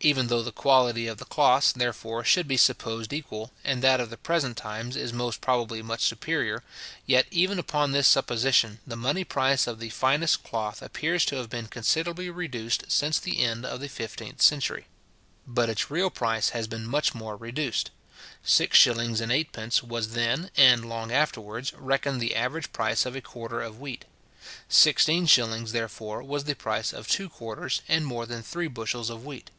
[0.00, 4.08] Even though the quality of the cloths, therefore, should be supposed equal, and that of
[4.08, 6.62] the present times is most probably much superior,
[7.06, 11.48] yet, even upon this supposition, the money price of the finest cloth appears to have
[11.50, 14.86] been considerably reduced since the end of the fifteenth century.
[15.44, 17.90] But its real price has been much more reduced.
[18.44, 23.20] Six shillings and eightpence was then, and long afterwards, reckoned the average price of a
[23.22, 24.04] quarter of wheat.
[24.68, 29.24] Sixteen shillings, therefore, was the price of two quarters and more than three bushels of
[29.24, 29.50] wheat.